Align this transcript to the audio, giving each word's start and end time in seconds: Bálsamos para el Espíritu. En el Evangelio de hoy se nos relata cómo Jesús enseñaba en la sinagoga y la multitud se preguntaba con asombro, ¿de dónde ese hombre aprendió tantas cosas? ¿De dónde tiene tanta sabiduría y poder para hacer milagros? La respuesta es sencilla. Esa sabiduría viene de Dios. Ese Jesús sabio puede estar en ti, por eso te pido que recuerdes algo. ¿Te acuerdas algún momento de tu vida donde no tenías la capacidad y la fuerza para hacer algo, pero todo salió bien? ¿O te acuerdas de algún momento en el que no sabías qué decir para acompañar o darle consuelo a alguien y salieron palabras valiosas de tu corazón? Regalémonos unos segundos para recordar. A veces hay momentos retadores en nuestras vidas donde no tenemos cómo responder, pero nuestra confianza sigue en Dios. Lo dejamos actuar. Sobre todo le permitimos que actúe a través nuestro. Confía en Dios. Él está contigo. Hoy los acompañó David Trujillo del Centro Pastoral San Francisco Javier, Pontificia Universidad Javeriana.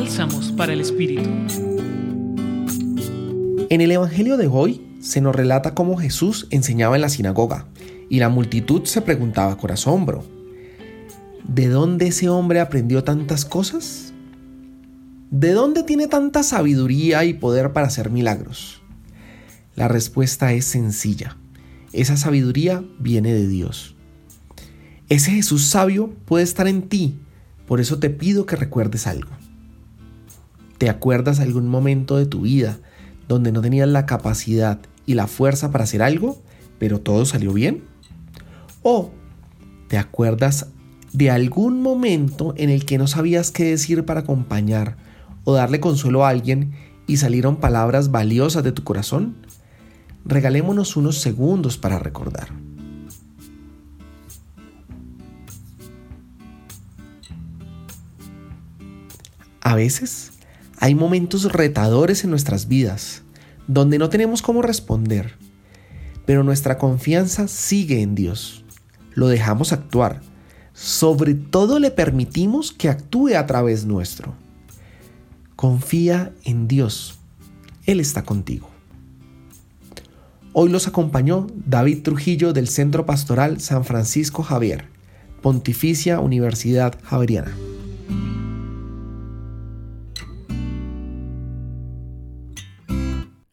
Bálsamos 0.00 0.52
para 0.52 0.72
el 0.72 0.80
Espíritu. 0.80 1.28
En 3.68 3.80
el 3.80 3.90
Evangelio 3.90 4.36
de 4.36 4.46
hoy 4.46 4.96
se 5.00 5.20
nos 5.20 5.34
relata 5.34 5.74
cómo 5.74 5.96
Jesús 5.96 6.46
enseñaba 6.50 6.94
en 6.94 7.02
la 7.02 7.08
sinagoga 7.08 7.66
y 8.08 8.20
la 8.20 8.28
multitud 8.28 8.84
se 8.84 9.02
preguntaba 9.02 9.58
con 9.58 9.72
asombro, 9.72 10.24
¿de 11.42 11.66
dónde 11.66 12.06
ese 12.06 12.28
hombre 12.28 12.60
aprendió 12.60 13.02
tantas 13.02 13.44
cosas? 13.44 14.12
¿De 15.32 15.50
dónde 15.50 15.82
tiene 15.82 16.06
tanta 16.06 16.44
sabiduría 16.44 17.24
y 17.24 17.34
poder 17.34 17.72
para 17.72 17.88
hacer 17.88 18.08
milagros? 18.08 18.80
La 19.74 19.88
respuesta 19.88 20.52
es 20.52 20.64
sencilla. 20.64 21.38
Esa 21.92 22.16
sabiduría 22.16 22.84
viene 23.00 23.34
de 23.34 23.48
Dios. 23.48 23.96
Ese 25.08 25.32
Jesús 25.32 25.66
sabio 25.66 26.14
puede 26.24 26.44
estar 26.44 26.68
en 26.68 26.82
ti, 26.82 27.18
por 27.66 27.80
eso 27.80 27.98
te 27.98 28.10
pido 28.10 28.46
que 28.46 28.54
recuerdes 28.54 29.08
algo. 29.08 29.32
¿Te 30.78 30.88
acuerdas 30.88 31.40
algún 31.40 31.66
momento 31.66 32.16
de 32.16 32.26
tu 32.26 32.42
vida 32.42 32.78
donde 33.26 33.50
no 33.50 33.60
tenías 33.60 33.88
la 33.88 34.06
capacidad 34.06 34.78
y 35.06 35.14
la 35.14 35.26
fuerza 35.26 35.72
para 35.72 35.84
hacer 35.84 36.02
algo, 36.02 36.40
pero 36.78 37.00
todo 37.00 37.26
salió 37.26 37.52
bien? 37.52 37.82
¿O 38.82 39.10
te 39.88 39.98
acuerdas 39.98 40.68
de 41.12 41.30
algún 41.30 41.82
momento 41.82 42.54
en 42.56 42.70
el 42.70 42.84
que 42.84 42.96
no 42.96 43.08
sabías 43.08 43.50
qué 43.50 43.64
decir 43.64 44.04
para 44.04 44.20
acompañar 44.20 44.96
o 45.42 45.52
darle 45.52 45.80
consuelo 45.80 46.24
a 46.24 46.28
alguien 46.28 46.72
y 47.08 47.16
salieron 47.16 47.56
palabras 47.56 48.12
valiosas 48.12 48.62
de 48.62 48.70
tu 48.70 48.84
corazón? 48.84 49.34
Regalémonos 50.24 50.96
unos 50.96 51.18
segundos 51.20 51.76
para 51.76 51.98
recordar. 51.98 52.50
A 59.60 59.74
veces 59.74 60.37
hay 60.80 60.94
momentos 60.94 61.52
retadores 61.52 62.24
en 62.24 62.30
nuestras 62.30 62.68
vidas 62.68 63.22
donde 63.66 63.98
no 63.98 64.08
tenemos 64.08 64.42
cómo 64.42 64.62
responder, 64.62 65.34
pero 66.24 66.42
nuestra 66.42 66.78
confianza 66.78 67.48
sigue 67.48 68.00
en 68.00 68.14
Dios. 68.14 68.64
Lo 69.12 69.28
dejamos 69.28 69.72
actuar. 69.72 70.20
Sobre 70.72 71.34
todo 71.34 71.78
le 71.80 71.90
permitimos 71.90 72.72
que 72.72 72.88
actúe 72.88 73.34
a 73.36 73.46
través 73.46 73.84
nuestro. 73.84 74.34
Confía 75.56 76.32
en 76.44 76.68
Dios. 76.68 77.18
Él 77.84 77.98
está 77.98 78.22
contigo. 78.22 78.70
Hoy 80.52 80.70
los 80.70 80.86
acompañó 80.86 81.48
David 81.66 82.02
Trujillo 82.02 82.52
del 82.52 82.68
Centro 82.68 83.04
Pastoral 83.04 83.60
San 83.60 83.84
Francisco 83.84 84.42
Javier, 84.42 84.84
Pontificia 85.42 86.20
Universidad 86.20 86.98
Javeriana. 87.02 87.67